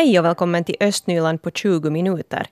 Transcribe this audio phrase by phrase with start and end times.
[0.00, 2.46] Hej och välkommen till Östnyland på 20 minuter.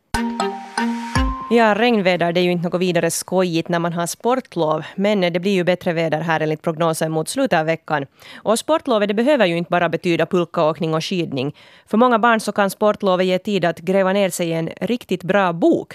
[1.51, 4.83] Ja, regnväder det är ju inte något vidare skojigt när man har sportlov.
[4.97, 8.07] Men det blir ju bättre väder här enligt prognosen mot slutet av veckan.
[8.37, 11.55] Och sportlovet det behöver ju inte bara betyda pulkaåkning och skidning.
[11.87, 15.23] För många barn så kan sportlovet ge tid att gräva ner sig i en riktigt
[15.23, 15.95] bra bok.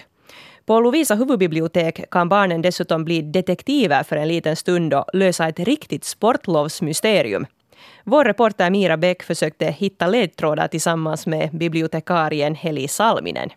[0.66, 5.60] På Lovisa huvudbibliotek kan barnen dessutom bli detektiver för en liten stund och lösa ett
[5.60, 7.46] riktigt sportlovsmysterium.
[8.04, 13.50] Vår reporter Mira Bäck försökte hitta ledtrådar tillsammans med bibliotekarien Heli Salminen.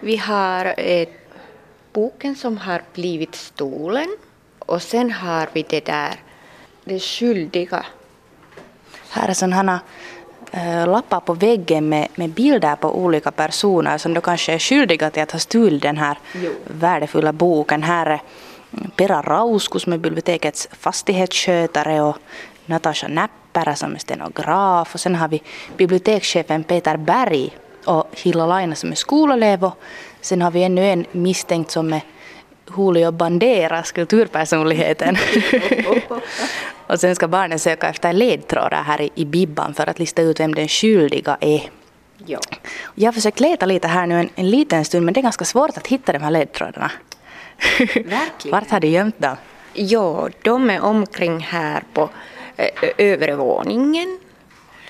[0.00, 1.08] Vi har eh,
[1.92, 4.16] boken som har blivit stolen
[4.58, 6.14] och sen har vi det där,
[6.84, 7.86] det skyldiga.
[9.10, 9.80] Här är sådana
[10.52, 15.10] äh, lappar på väggen med, med bilder på olika personer som då kanske är skyldiga
[15.10, 16.50] till att ha stulit den här jo.
[16.64, 17.82] värdefulla boken.
[17.82, 18.20] Här är
[18.96, 22.16] Pera Rausku som är bibliotekets fastighetsskötare och
[22.70, 25.42] Natasha Näppärä som är stenograf och sen har vi
[25.76, 29.80] bibliotekschefen Peter Berg och Hilla Laina som är skolelev och
[30.20, 32.02] sen har vi ännu en misstänkt som är
[32.76, 35.16] Julio Banderas, kulturpersonligheten.
[36.86, 40.40] och sen ska barnen söka efter ledtrådar här i, i Bibban för att lista ut
[40.40, 41.70] vem den skyldiga är.
[42.26, 42.38] Ja.
[42.94, 45.44] Jag har försökt leta lite här nu en, en liten stund men det är ganska
[45.44, 46.90] svårt att hitta de här ledtrådarna.
[47.78, 48.20] Verkligen.
[48.52, 49.36] Vart har du gömt dem?
[49.72, 52.08] Ja, de är omkring här på
[52.98, 54.18] övre våningen.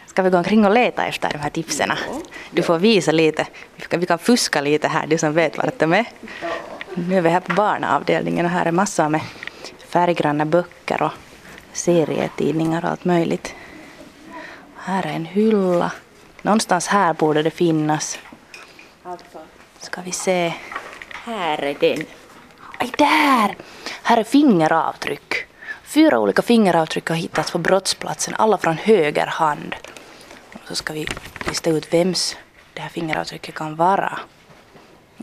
[0.07, 1.93] Ska vi gå omkring och leta efter de här tipsen?
[2.51, 3.47] Du får visa lite.
[3.91, 6.05] Vi kan fuska lite här, du som vet vart de är.
[6.95, 9.21] Nu är vi här på barnavdelningen och här är massor med
[9.89, 11.13] färggranna böcker och
[11.73, 13.55] serietidningar och allt möjligt.
[14.77, 15.93] Här är en hylla.
[16.43, 18.19] Någonstans här borde det finnas.
[19.81, 20.55] Ska vi se.
[21.25, 22.07] Här är den.
[22.79, 23.57] Aj, där!
[24.03, 25.30] Här är fingeravtryck.
[25.91, 29.75] Fyra olika fingeravtryck har hittats på brottsplatsen, alla från höger hand.
[30.65, 31.07] Så ska vi
[31.47, 32.37] lista ut vems
[32.75, 34.19] det här fingeravtrycket kan vara.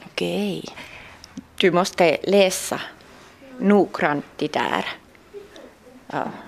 [0.06, 0.62] Okej.
[0.64, 0.75] Okay.
[1.56, 2.81] Du måste läsa
[3.59, 4.86] noggrant de där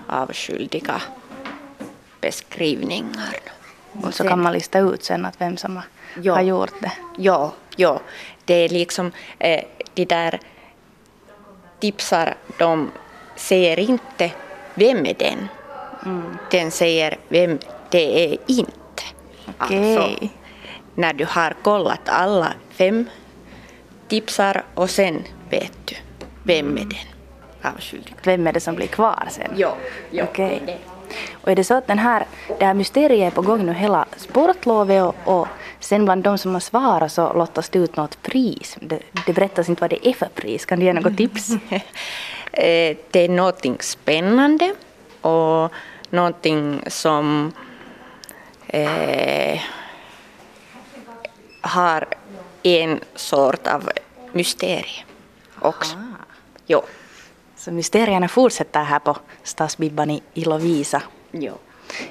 [0.06, 1.02] avskyldiga
[2.20, 3.36] beskrivningar.
[4.02, 5.80] Och så kan man lista ut sen att vem som
[6.22, 6.92] ja, har gjort det.
[7.16, 8.00] Ja, ja.
[8.44, 9.64] Det är liksom eh,
[9.94, 10.40] de där
[11.78, 12.90] tipsar de
[13.40, 14.30] säger inte
[14.74, 15.48] vem är den.
[16.06, 16.38] Mm.
[16.50, 17.58] Den säger vem
[17.90, 18.72] det är inte.
[19.58, 19.96] Okay.
[19.96, 20.28] Alltså,
[20.94, 23.10] när du har kollat alla fem
[24.08, 25.96] tipsar och sen vet du
[26.42, 28.14] vem är den avskyldiga.
[28.22, 29.52] Vem är det som blir kvar sen?
[29.56, 29.76] Ja,
[30.10, 30.58] ja okay.
[30.66, 30.78] det.
[31.32, 32.26] Och är det så att den här,
[32.58, 35.48] det här mysteriet är på gång nu hela sportlovet och, och
[35.80, 38.76] sen bland de som har svarat så lottas det ut något pris.
[38.80, 40.64] Det, det berättas inte vad det är för pris.
[40.64, 41.50] Kan du ge något tips?
[42.52, 44.74] Eh, det är någonting spännande
[45.20, 45.72] och
[46.10, 47.52] någonting som
[48.66, 49.60] eh,
[51.60, 52.06] har
[52.62, 53.90] en sort av
[54.32, 55.04] mysterie
[55.60, 55.96] också.
[55.96, 56.16] Aha.
[56.66, 56.82] Jo.
[57.56, 61.02] Så mysterierna fortsätter här på Stadsbibban i, Lovisa.
[61.30, 61.58] Jo.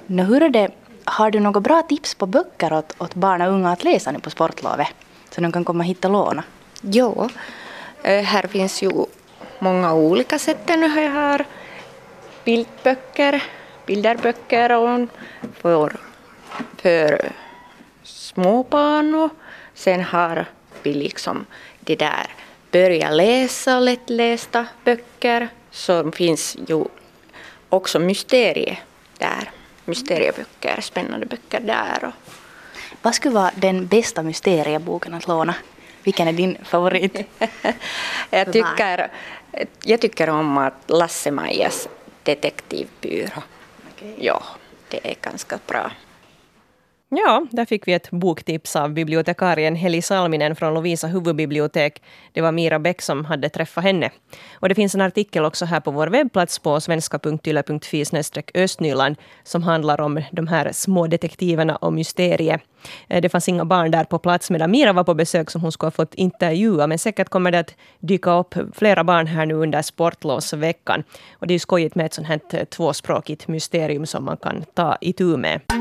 [0.08, 0.72] Nå, hur är det,
[1.10, 4.20] har du några bra tips på böcker åt, åt barn och unga att läsa nu
[4.20, 4.88] på sportlovet?
[5.30, 6.44] Så de kan komma hit och låna?
[6.82, 7.30] Jo,
[8.04, 8.92] eh, här finns ju
[9.60, 10.68] många olika sätt.
[10.68, 11.46] Nu jag har
[12.44, 13.44] bildböcker,
[13.86, 15.08] bilderböcker och
[15.62, 15.98] för,
[16.78, 17.32] för
[18.04, 19.32] småbarn och
[19.74, 20.46] sen har
[20.84, 21.46] vi liksom
[21.80, 22.28] det där
[22.72, 26.84] börja läsa lättlästa böcker så finns ju
[27.70, 28.78] också mysterie
[29.18, 29.52] där.
[29.90, 32.04] Mysterieböcker, spännande böcker där.
[32.04, 32.14] Och.
[33.02, 35.56] Vad skulle vara den bästa mysterieboken att låna?
[36.04, 37.18] Vilken är din favorit?
[38.30, 39.12] jag, tycker,
[39.84, 41.88] jag tycker om att Lasse-Majas
[42.24, 43.42] detektivbyrå.
[43.96, 44.14] Okay.
[44.18, 44.44] Ja,
[44.90, 45.92] det är ganska bra.
[47.12, 52.02] Ja, där fick vi ett boktips av bibliotekarien Heli Salminen från Lovisa huvudbibliotek.
[52.34, 54.10] Det var Mira Bäck som hade träffat henne.
[54.54, 58.06] Och det finns en artikel också här på vår webbplats på svenska.yle.fi
[58.54, 62.62] östnyland som handlar om de här små detektiverna och mysteriet.
[63.08, 65.72] Eh, det fanns inga barn där på plats medan Mira var på besök som hon
[65.72, 66.88] skulle ha fått intervjua.
[66.88, 71.04] Men säkert kommer det att dyka upp flera barn här nu under sportlovsveckan.
[71.32, 74.98] Och det är ju skojigt med ett sånt här tvåspråkigt mysterium som man kan ta
[75.02, 75.79] itu med.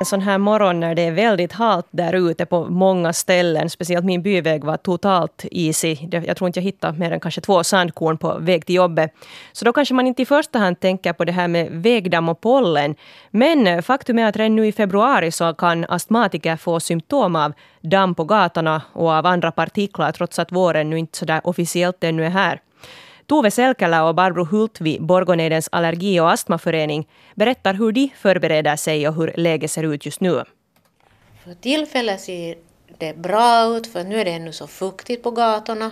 [0.00, 4.04] En sån här morgon när det är väldigt halt där ute på många ställen, speciellt
[4.04, 6.24] min byväg var totalt isig.
[6.26, 9.14] Jag tror inte jag hittade mer än kanske två sandkorn på väg till jobbet.
[9.52, 12.40] Så då kanske man inte i första hand tänker på det här med vägdamm och
[12.40, 12.94] pollen.
[13.30, 17.52] Men eh, faktum är att redan nu i februari så kan astmatiker få symptom av
[17.80, 22.04] damm på gatorna och av andra partiklar trots att våren nu inte så där officiellt
[22.04, 22.60] ännu är här.
[23.26, 29.08] Tove Selkälä och Barbro Hult vid Borgonedens allergi och astmaförening berättar hur de förbereder sig
[29.08, 30.44] och hur läget ser ut just nu.
[31.44, 32.56] För tillfället ser
[32.98, 35.90] det bra ut för nu är det ännu så fuktigt på gatorna.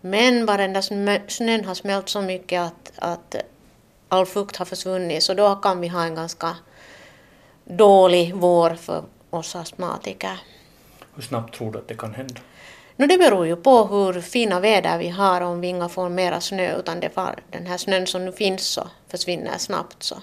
[0.00, 3.36] Men där snön har smält så mycket att, att
[4.08, 6.56] all fukt har försvunnit så då kan vi ha en ganska
[7.64, 10.40] dålig vår för oss astmatiker.
[11.14, 12.40] Hur snabbt tror du att det kan hända?
[13.00, 16.40] No, det beror ju på hur fina väder vi har om vi inga får mera
[16.40, 20.16] snö utan det var, den här snön som nu finns så försvinner snabbt så,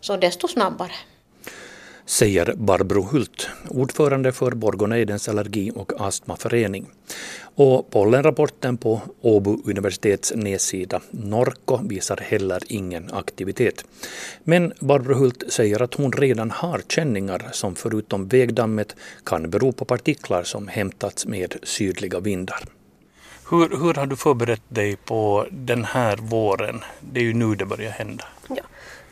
[0.00, 0.92] så desto snabbare
[2.10, 6.86] säger Barbro Hult, ordförande för Borgåneidens allergi och astmaförening.
[7.54, 13.84] Och pollenrapporten på Åbo universitets nedsida Norko visar heller ingen aktivitet.
[14.44, 19.84] Men Barbro Hult säger att hon redan har känningar som förutom vägdammet kan bero på
[19.84, 22.64] partiklar som hämtats med sydliga vindar.
[23.50, 26.80] Hur, hur har du förberett dig på den här våren?
[27.00, 28.24] Det är ju nu det börjar hända.
[28.48, 28.62] Ja.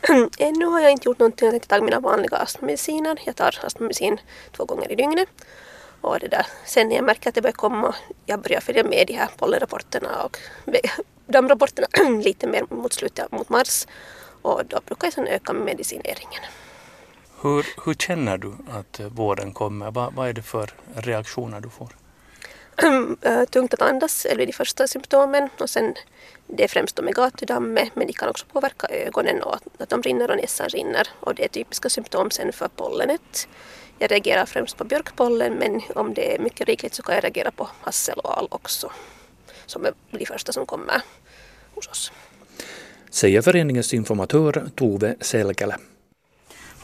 [0.08, 1.52] Eh, Ännu har jag inte gjort någonting.
[1.52, 3.18] Jag tar mina vanliga astmamediciner.
[3.24, 4.20] Jag tar astmamedicin
[4.56, 5.28] två gånger i dygnet.
[6.00, 6.46] Och det där.
[6.64, 7.94] Sen när jag märker att det börjar komma,
[8.26, 10.38] jag börjar följa med de här pollenrapporterna och
[11.26, 11.88] dammrapporterna
[12.22, 13.86] lite mer mot slutet mot mars.
[14.42, 16.42] Och då brukar jag sedan öka medicineringen.
[17.42, 19.90] Hur, hur känner du att våren kommer?
[19.90, 21.88] Vad, vad är det för reaktioner du får?
[23.50, 25.94] Tungt att andas är de första symptomen och sen
[26.46, 30.30] det är främst med gatudammet men de kan också påverka ögonen och att de rinner
[30.30, 33.48] och näsan rinner och det är typiska symptom sen för pollenet.
[33.98, 37.50] Jag reagerar främst på björkpollen men om det är mycket rikligt så kan jag reagera
[37.50, 38.92] på hassel och al också
[39.66, 41.02] som är de första som kommer
[41.74, 42.12] hos oss.
[43.10, 45.76] Säger föreningens informatör Tove Selkälä.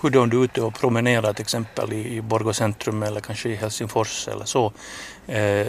[0.05, 4.29] Hur är du ute och promenerar till exempel i Borgå centrum eller kanske i Helsingfors
[4.29, 4.73] eller så.
[5.27, 5.67] Eh,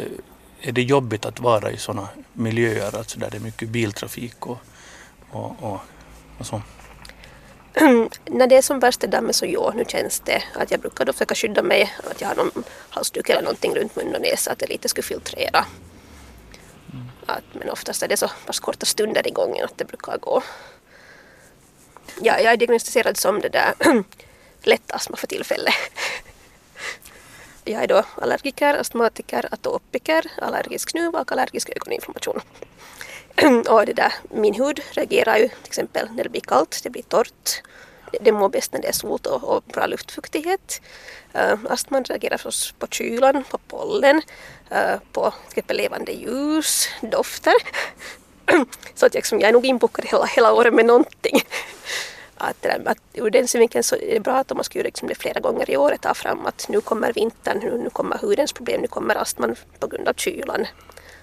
[0.62, 4.58] är det jobbigt att vara i sådana miljöer alltså där det är mycket biltrafik och,
[5.32, 5.80] och, och,
[6.38, 6.62] och så?
[8.26, 11.06] När det är som värst i dammen så ja, nu känns det att jag brukar
[11.06, 14.52] då försöka skydda mig, att jag har någon halsduk eller någonting runt mun och näsa,
[14.52, 15.66] att det lite skulle filtrera.
[16.94, 17.06] Mm.
[17.26, 20.44] Att, men oftast är det så pass korta stunder i gången att det brukar gå.
[22.22, 23.74] Ja, jag är diagnostiserad som det där
[24.64, 25.74] lätt astma för tillfället.
[27.64, 32.42] Jag är då allergiker, astmatiker, atopiker, allergisk snuva och allergisk ögoninflammation.
[33.70, 37.04] och det där, min hud reagerar ju till exempel när det blir kallt, det blir
[37.04, 37.62] torrt.
[38.22, 40.82] Det mår bäst när det är solt och, och bra luftfuktighet.
[41.36, 44.22] Uh, astman reagerar förstås på kylan, på pollen,
[44.72, 47.54] uh, på till exempel levande ljus, dofter
[48.96, 51.42] så att jag, liksom, jag är nog inbokad hela, hela året med någonting.
[52.38, 55.16] Att, att ur den synvinkeln så är det bra att man ska göra liksom det
[55.16, 58.82] flera gånger i året ta fram att nu kommer vintern, nu, nu kommer hudens problem,
[58.82, 60.66] nu kommer astman på grund av kylan.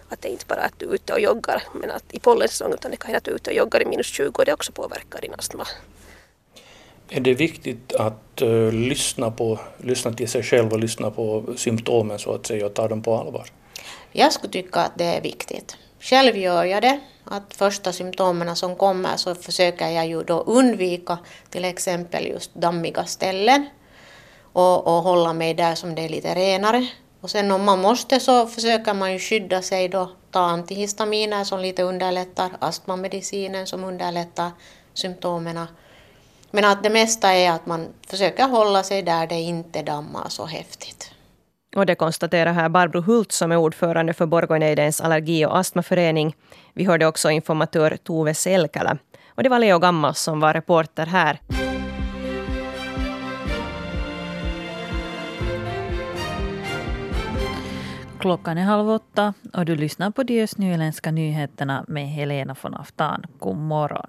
[0.08, 2.72] Att det är inte bara att du är ute och joggar men att i pollensäsong
[2.72, 4.52] utan det kan hända att du är ute och joggar i minus 20 och det
[4.52, 5.66] också påverkar din astma.
[7.08, 12.18] Är det viktigt att uh, lyssna, på, lyssna till sig själv och lyssna på symptomen
[12.18, 13.46] så att säga och ta dem på allvar?
[14.12, 15.76] Jag skulle tycka att det är viktigt.
[16.00, 17.00] Själv gör jag det.
[17.32, 21.18] Att första symptomen som kommer så försöker jag ju då undvika
[21.50, 23.66] till exempel just dammiga ställen
[24.52, 26.86] och, och hålla mig där som det är lite renare.
[27.20, 31.60] Och sen om man måste så försöker man ju skydda sig då, ta antihistaminer som
[31.60, 34.50] lite underlättar, astmamedicinen som underlättar
[34.94, 35.66] symptomen.
[36.50, 40.46] Men att det mesta är att man försöker hålla sig där det inte dammar så
[40.46, 41.01] häftigt.
[41.76, 46.36] Och det konstaterar här Barbro Hult som är ordförande för Borgonejdens allergi och astmaförening.
[46.74, 48.96] Vi hörde också informatör Tove Selkälä.
[49.28, 51.40] Och det var Leo Gammas som var reporter här.
[58.20, 63.24] Klockan är halv åtta och du lyssnar på de östnyländska nyheterna med Helena von Aftan.
[63.38, 64.06] God morgon.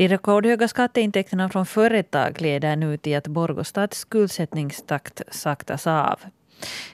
[0.00, 6.20] De rekordhöga skatteintäkterna från företag leder nu till att Borgostads skuldsättningstakt saktas av.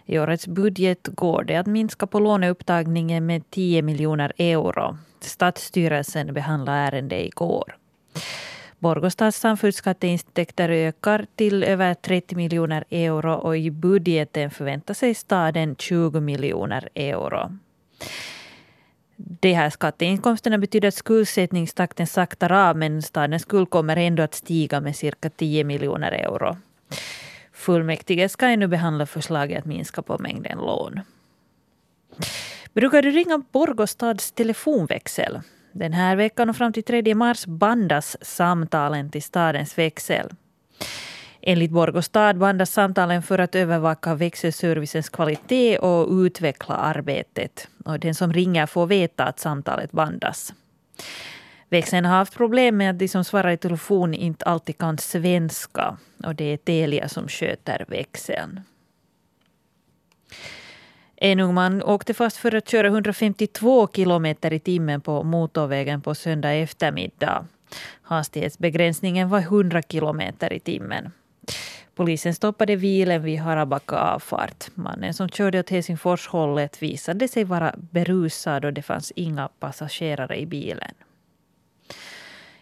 [0.06, 4.98] I årets budget går det att minska på låneupptagningen med 10 miljoner euro.
[5.20, 7.76] Stadsstyrelsen behandlade ärendet igår.
[8.78, 16.20] Borgostads samfundsskatteintäkter ökar till över 30 miljoner euro och i budgeten förväntar sig staden 20
[16.20, 17.58] miljoner euro.
[19.16, 24.80] De här skatteinkomsterna betyder att skuldsättningstakten saktar av men stadens skuld kommer ändå att stiga
[24.80, 26.56] med cirka 10 miljoner euro.
[27.52, 31.00] Fullmäktige ska ännu behandla förslaget att minska på mängden lån.
[32.72, 35.40] Brukar du ringa Borgostads telefonväxel?
[35.72, 40.30] Den här veckan och fram till 3 mars bandas samtalen till stadens växel.
[41.48, 47.68] Enligt Borgostad bandas samtalen för att övervaka växelservicens kvalitet och utveckla arbetet.
[47.84, 50.54] Och den som ringer får veta att samtalet bandas.
[51.68, 55.96] Växeln har haft problem med att de som svarar i telefon inte alltid kan svenska.
[56.24, 58.60] Och det är Telia som sköter växeln.
[61.16, 66.14] En ung man åkte fast för att köra 152 kilometer i timmen på motorvägen på
[66.14, 67.46] söndag eftermiddag.
[68.02, 71.12] Hastighetsbegränsningen var 100 kilometer i timmen.
[71.96, 74.68] Polisen stoppade bilen vid Harabacka avfart.
[74.74, 80.46] Mannen som körde åt Helsingforshållet visade sig vara berusad och det fanns inga passagerare i
[80.46, 80.94] bilen.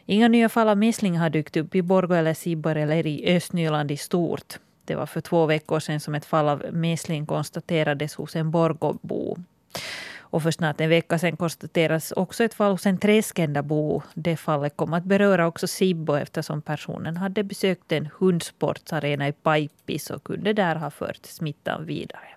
[0.06, 3.90] Inga nya fall av mässling har dykt upp i Borgå eller Sibbar eller i Östnyland
[3.90, 4.58] i stort.
[4.84, 9.36] Det var för två veckor sedan som ett fall av mässling konstaterades hos en Borgåbo.
[10.34, 14.02] Och för snart en vecka sedan konstaterades också ett fall hos en träskändabo.
[14.14, 20.10] Det fallet kom att beröra också Sibbo eftersom personen hade besökt en hundsportsarena i Pajpis
[20.10, 22.28] och kunde där ha fört smittan vidare.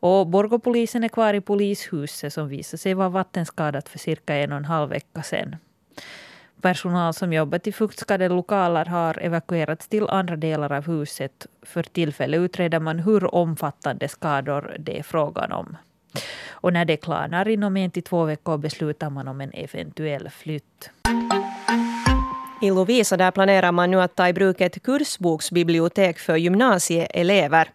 [0.00, 4.58] Och Borgåpolisen är kvar i polishuset som visade sig vara vattenskadat för cirka en och
[4.58, 5.56] en halv vecka sedan.
[6.60, 11.46] Personal som jobbat i fuktskadade lokaler har evakuerats till andra delar av huset.
[11.62, 15.76] För tillfället utreder man hur omfattande skador det är frågan om.
[16.50, 20.90] Och när det klarnar inom en till två veckor beslutar man om en eventuell flytt.
[22.62, 27.68] I Lovisa där planerar man nu att ta i bruk ett kursboksbibliotek för gymnasieelever.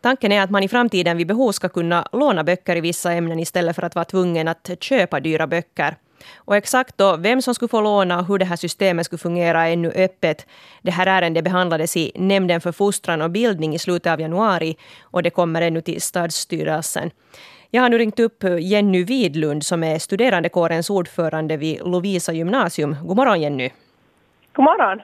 [0.00, 3.40] Tanken är att man i framtiden vid behov ska kunna låna böcker i vissa ämnen
[3.40, 5.96] istället för att vara tvungen att köpa dyra böcker.
[6.36, 9.68] Och exakt då vem som skulle få låna och hur det här systemet skulle fungera
[9.68, 10.46] är ännu öppet.
[10.82, 15.22] Det här ärendet behandlades i Nämnden för fostran och bildning i slutet av januari och
[15.22, 17.10] det kommer ännu till stadsstyrelsen.
[17.70, 22.96] Jag har nu ringt upp Jenny Widlund som är studerandekårens ordförande vid Lovisa gymnasium.
[23.02, 23.70] God morgon Jenny.
[24.52, 25.02] God morgon.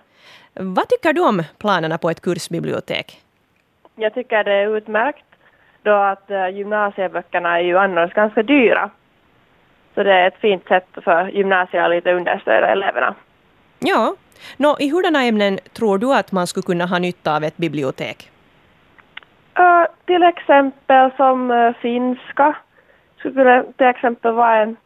[0.54, 3.20] Vad tycker du om planerna på ett kursbibliotek?
[3.96, 5.24] Jag tycker det är utmärkt
[5.82, 8.90] då att eh, gymnasieböckerna är ju annars ganska dyra.
[9.94, 13.14] Så det är ett fint sätt för gymnasiet att lite understödja eleverna.
[13.78, 14.14] Ja.
[14.56, 18.30] Nå, I hurdana ämnen tror du att man skulle kunna ha nytta av ett bibliotek?
[19.58, 22.56] Uh, till exempel som uh, finska
[23.18, 24.76] skulle till exempel vara en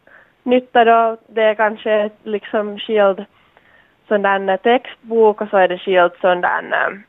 [0.43, 3.25] nytta då det är kanske liksom skild
[4.07, 6.99] sån där textbok och så är det skild sån där uh,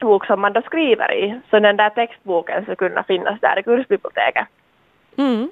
[0.00, 1.40] bok som man då skriver i.
[1.50, 4.46] Så den där textboken skulle kunna finnas där i kursbiblioteket.
[5.18, 5.50] Mm.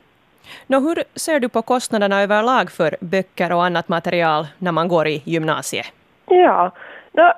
[0.67, 5.07] Nå, hur ser du på kostnaderna överlag för böcker och annat material när man går
[5.07, 5.87] i gymnasiet?
[6.27, 6.71] Ja,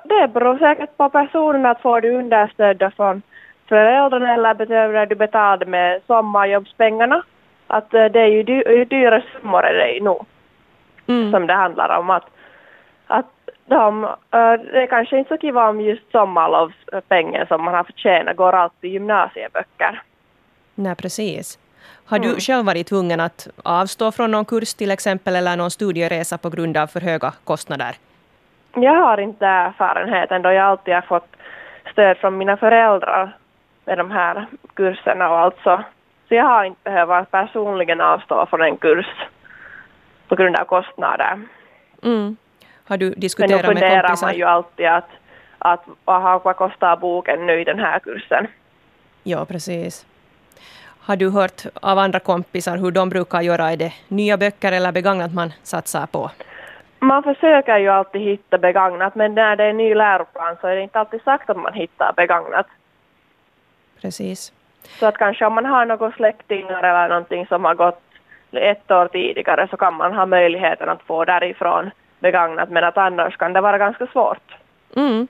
[0.03, 3.21] det beror säkert på personen att får du understöd från
[3.71, 7.23] föräldrarna eller behöver du betala med sommarjobbspengarna.
[7.67, 10.25] Att eh, det är ju dy dyra summor är det nog
[11.07, 11.31] mm.
[11.31, 12.09] som det handlar om.
[12.09, 12.27] Att,
[13.07, 13.31] att
[13.65, 18.37] de, eh, det är kanske inte så kiva om just sommarlovspengen som man har förtjänat
[18.37, 20.01] går alltid i gymnasieböcker.
[20.75, 21.59] Nej, precis.
[22.05, 22.39] Har du mm.
[22.39, 26.77] själv varit tvungen att avstå från någon kurs till exempel eller någon studieresa på grund
[26.77, 27.95] av för höga kostnader?
[28.73, 31.35] Jag har inte erfarenheten då jag alltid har fått
[31.91, 33.37] stöd från mina föräldrar
[33.85, 35.83] med de här kurserna och alltså.
[36.27, 39.07] Så jag har inte behövt personligen avstå från en kurs
[40.27, 41.39] på grund av kostnader.
[42.03, 42.37] Mm.
[42.83, 43.87] Har du diskuterat med kompisar?
[43.89, 45.09] Men då funderar man ju alltid att,
[45.57, 48.47] att vad, vad kostar boken nu i den här kursen?
[49.23, 50.05] Ja, precis.
[50.99, 53.71] Har du hört av andra kompisar hur de brukar göra?
[53.71, 56.31] Är det nya böcker eller begagnat man satsar på?
[56.99, 60.81] Man försöker ju alltid hitta begagnat men när det är ny läroplan så är det
[60.81, 62.67] inte alltid sagt att man hittar begagnat.
[64.01, 64.53] Precis.
[64.99, 68.01] Så att kanske om man har några släktingar eller någonting som har gått
[68.51, 73.37] ett år tidigare så kan man ha möjligheten att få därifrån begagnat men att annars
[73.37, 74.55] kan det vara ganska svårt.
[74.95, 75.27] Mm.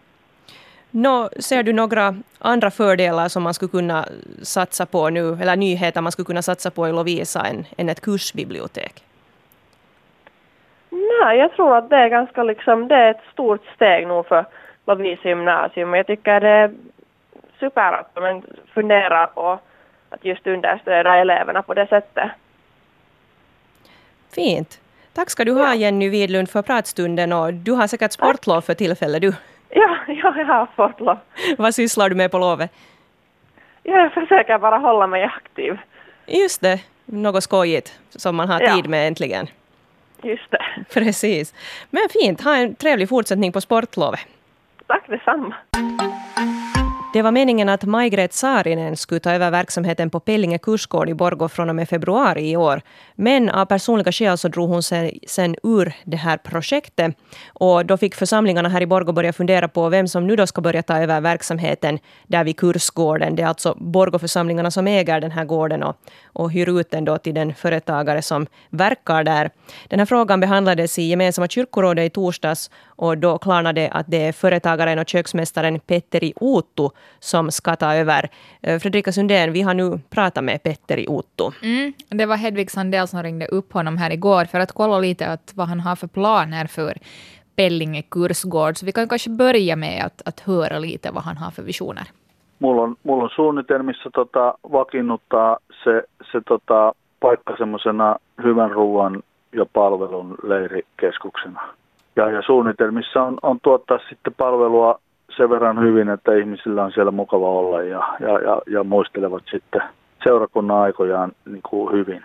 [0.92, 4.06] Nå, ser du några andra fördelar som man skulle kunna
[4.42, 8.02] satsa på nu, eller nyheter man skulle kunna satsa på i Lovisa än, än ett
[8.02, 9.04] kursbibliotek?
[10.90, 14.46] Nej, jag tror att det är ganska liksom, det är ett stort steg nog för
[14.88, 15.94] Lovisa gymnasium.
[15.94, 16.72] Jag tycker det är
[17.62, 19.60] super att man funderar på
[20.10, 22.32] att just understödja eleverna på det sättet.
[24.36, 24.82] Fint.
[25.14, 29.22] Tack ska du ha Jenny Widlund för pratstunden och du har säkert sportlov för tillfället
[29.22, 29.34] du.
[29.70, 31.18] Ja, ja, jag har fått lov.
[31.58, 32.72] Vad sysslar du med på lovet?
[33.84, 35.78] Jag försöker bara hålla mig aktiv.
[36.26, 38.76] Just det, något skojigt som man har ja.
[38.76, 39.48] tid med äntligen.
[40.24, 40.66] Just det.
[40.94, 41.54] Precis.
[41.90, 44.20] Men fint, ha en trevlig fortsättning på sportlovet.
[44.88, 45.56] Tack detsamma.
[47.14, 51.50] Det var meningen att Majgret Saarinen skulle ta över verksamheten på Pellinge kursgård i Borgå
[51.50, 52.82] från och med februari i år.
[53.16, 57.16] Men av personliga skäl så drog hon sig sen ur det här projektet.
[57.54, 60.62] Och då fick församlingarna här i Borgå börja fundera på vem som nu då ska
[60.62, 63.36] börja ta över verksamheten där vid kursgården.
[63.36, 65.96] Det är alltså Borgåförsamlingarna som äger den här gården och,
[66.34, 69.50] och hyr ut den då till den företagare som verkar där.
[69.88, 72.70] Den här frågan behandlades i gemensamma kyrkorådet i torsdags
[73.02, 77.96] och då klarnade det att det är företagaren och köksmästaren Petteri Otto som ska ta
[77.96, 78.30] över.
[78.62, 81.52] Eh, Fredrika Sundén, vi har nu pratat med Petteri Otto.
[81.64, 85.28] Mm, det var Hedvig Sandell som ringde upp honom här igår för att kolla lite
[85.28, 86.98] att vad han har för planer för
[87.56, 88.78] Pellinge kursgård.
[88.78, 92.04] Så vi kan kanske börja med att, att höra lite vad han har för visioner.
[92.58, 99.66] Mulla on, mulla on suunnitelmissa tota, vakiinnuttaa se, se tota, paikka semmoisena hyvän ruoan ja
[99.74, 101.62] palvelun leirikeskuksena.
[102.16, 105.00] Ja, ja suunnitelmissa on, on tuottaa sitten palvelua
[105.38, 109.82] sen verran hyvin, että ihmisillä on siellä mukava olla ja, ja, ja, ja muistelevat sitten
[110.24, 112.24] seurakunnan aikojaan niin kuin hyvin.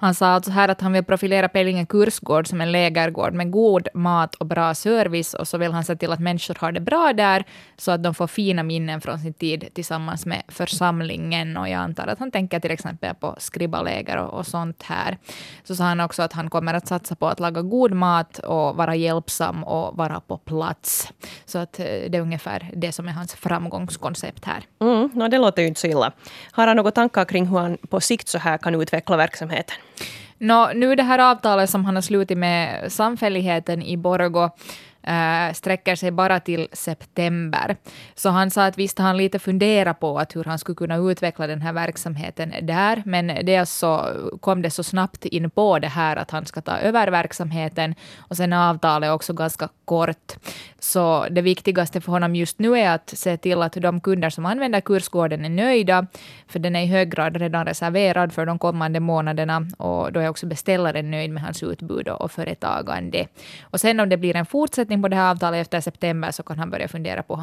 [0.00, 3.88] Han sa alltså här att han vill profilera Pellinge kursgård som en lägergård med god
[3.94, 7.12] mat och bra service och så vill han se till att människor har det bra
[7.12, 7.44] där
[7.76, 11.56] så att de får fina minnen från sin tid tillsammans med församlingen.
[11.56, 15.18] Och jag antar att han tänker till exempel på skribbaläger och, och sånt här.
[15.64, 18.76] Så sa han också att han kommer att satsa på att laga god mat och
[18.76, 21.12] vara hjälpsam och vara på plats.
[21.44, 24.64] Så att eh, det är ungefär det som är hans framgångskoncept här.
[24.80, 26.12] Mm, no, det låter ju inte så illa.
[26.52, 29.76] Har han några tankar kring hur han på sikt så här kan utveckla verksamheten?
[30.38, 34.50] Nå, nu det här avtalet som han har slutit med samfälligheten i Borgo
[35.08, 37.76] äh, sträcker sig bara till september.
[38.14, 40.96] Så han sa att visst har han lite funderat på att hur han skulle kunna
[40.96, 44.08] utveckla den här verksamheten där, men dels så
[44.40, 48.36] kom det så snabbt in på det här att han ska ta över verksamheten och
[48.36, 50.32] sen är avtalet också ganska kort.
[50.78, 54.46] Så det viktigaste för honom just nu är att se till att de kunder som
[54.46, 56.06] använder kursgården är nöjda,
[56.46, 60.28] för den är i hög grad redan reserverad för de kommande månaderna och då är
[60.28, 63.26] också beställaren nöjd med hans utbud och företagande.
[63.62, 66.58] Och sen om det blir en fortsättning på det här avtalet efter september så kan
[66.58, 67.36] han börja fundera på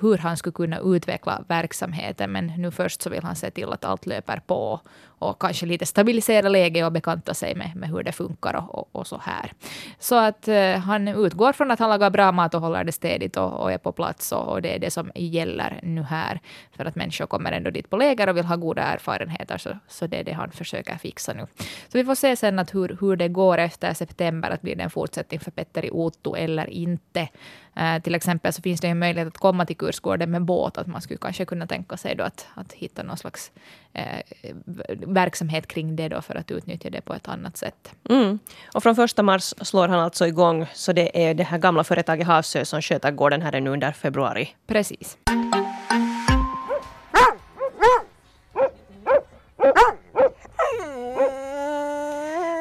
[0.00, 3.84] hur han skulle kunna utveckla verksamheten, men nu först så vill han se till att
[3.84, 4.80] allt löper på
[5.20, 8.88] och kanske lite stabilisera läget och bekanta sig med, med hur det funkar och, och,
[8.92, 9.52] och så här.
[9.98, 13.36] Så att eh, han utgår från att han lagar bra mat och håller det städigt
[13.36, 16.40] och, och är på plats och, och, det är det som gäller nu här.
[16.76, 20.06] För att människor kommer ändå dit på läger och vill ha goda erfarenheter så, så
[20.06, 21.46] det är det han försöker fixa nu.
[21.88, 24.82] Så vi får se sen att hur, hur det går efter september, att blir det
[24.82, 27.28] en fortsättning för Petteri Otto eller inte.
[27.76, 30.86] Uh, till exempel så finns det en möjlighet att komma till kursgården med båt, att
[30.86, 33.52] man skulle kanske kunna tänka sig då att, att hitta någon slags
[33.98, 34.64] uh,
[35.06, 37.94] verksamhet kring det då för att utnyttja det på ett annat sätt.
[38.10, 38.38] Mm.
[38.74, 42.26] Och från första mars slår han alltså igång, så det är det här gamla företaget
[42.26, 44.48] Havsö som sköter gården här nu under februari.
[44.66, 45.18] Precis.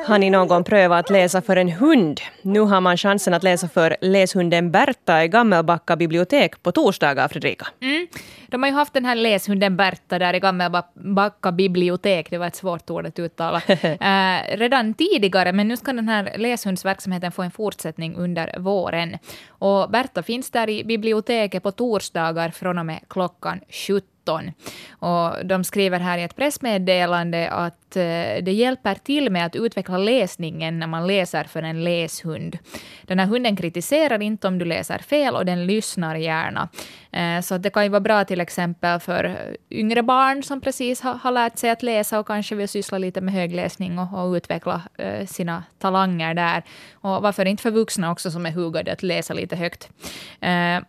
[0.10, 2.22] Har ni någon gång prövat att läsa för en hund?
[2.42, 7.68] Nu har man chansen att läsa för läshunden Berta i Gammelbacka bibliotek på torsdagar, Fredrika.
[7.82, 8.08] Mm.
[8.48, 12.56] De har ju haft den här läshunden Berta där i Gammelbacka bibliotek, det var ett
[12.56, 17.52] svårt ord att uttala, eh, redan tidigare, men nu ska den här läshundsverksamheten få en
[17.52, 19.18] fortsättning under våren.
[19.50, 24.52] Och Berta finns där i biblioteket på torsdagar från och med klockan 17.
[24.92, 29.56] Och de skriver här i ett pressmeddelande att att eh, det hjälper till med att
[29.56, 32.58] utveckla läsningen när man läser för en läshund.
[33.04, 36.70] Den här hunden kritiserar inte om du läser fel och den lyssnar gärna.
[37.12, 41.32] Eh, så det kan ju vara bra till exempel för yngre barn som precis har,
[41.32, 45.26] lärt sig att läsa och kanske vill syssla lite med högläsning och, och utveckla eh,
[45.26, 46.64] sina talanger där.
[47.02, 49.90] Och varför inte för vuxna också som är hugade att läsa lite högt.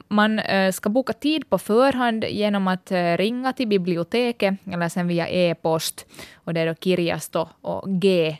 [0.08, 0.40] Man
[0.72, 6.06] ska boka tid på förhand genom att ringa till biblioteket eller sen via e-post.
[6.50, 8.36] Och det är då kirjasto och g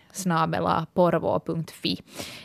[0.95, 2.03] porvo.fi.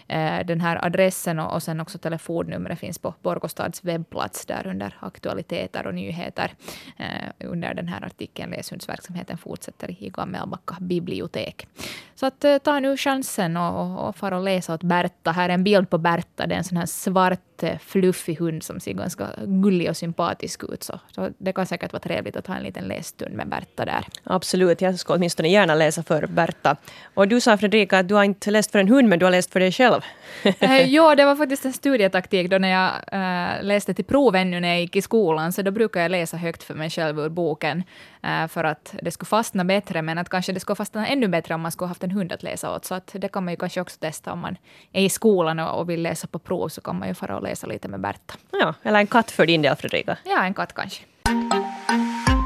[0.08, 5.88] Eh, den här adressen och sen också telefonnumret finns på Borgostads webbplats där under aktualiteter
[5.88, 6.52] och nyheter.
[6.98, 11.68] Eh, under den här artikeln Läshundsverksamheten fortsätter i Gammelbacka bibliotek.
[12.16, 15.32] Så att, eh, ta nu chansen och, och, och far och läsa åt Berta.
[15.32, 16.48] Här är en bild på Berta.
[16.48, 20.64] Det är en sån här svart eh, fluffig hund som ser ganska gullig och sympatisk
[20.64, 20.84] ut.
[20.84, 24.06] Så, så det kan säkert vara trevligt att ha en liten lässtund med Berta där.
[24.24, 26.76] Absolut, jag ska åtminstone gärna läsa för Berta.
[27.14, 29.32] Och du sa Fredrika att du har inte läst för en hund, men du har
[29.32, 29.95] läst för dig själv.
[30.60, 34.60] Eh, ja, det var faktiskt en studietaktik då när jag äh, läste till prov ännu
[34.60, 37.30] när jag gick i skolan, så då brukade jag läsa högt för mig själv ur
[37.30, 37.84] boken
[38.24, 41.56] äh, för att det skulle fastna bättre, men att kanske det skulle fastna ännu bättre
[41.56, 42.86] om man skulle haft en hund att läsa åt.
[42.86, 44.58] Så att det kan man ju kanske också testa om man
[44.92, 47.44] är i skolan och, och vill läsa på prov, så kan man ju fara och
[47.44, 48.34] läsa lite med Berta.
[48.52, 50.18] Ja, eller en katt för din del, Fredrika.
[50.24, 51.04] Ja, en katt kanske.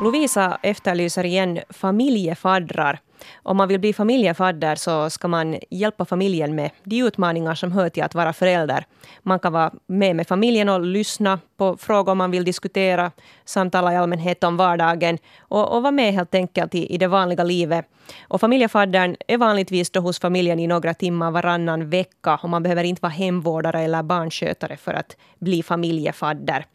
[0.02, 3.00] Lovisa efterlyser igen familjefaddrar.
[3.44, 7.90] Om man vill bli familjefadder så ska man hjälpa familjen med de utmaningar som hör
[7.90, 8.86] till att vara förälder.
[9.22, 13.12] Man kan vara med med familjen och lyssna på frågor man vill diskutera,
[13.46, 17.44] samtala i allmänhet om vardagen och, och vara med helt enkelt i, i det vanliga
[17.44, 17.86] livet.
[18.28, 22.84] Och familjefaddern är vanligtvis då hos familjen i några timmar varannan vecka och man behöver
[22.84, 26.66] inte vara hemvårdare eller barnskötare för att bli familjefadder.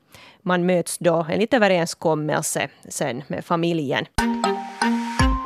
[0.42, 4.06] Man möts då enligt överenskommelse sen med familjen.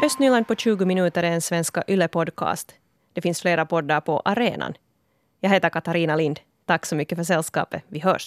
[0.05, 2.75] Östnyland på 20 minuter är en Svenska Yle-podcast.
[3.13, 4.75] Det finns flera poddar på arenan.
[5.41, 6.41] Jag heter Katarina Lind.
[6.67, 7.83] Tack så mycket för sällskapet.
[7.89, 8.27] Vi hörs.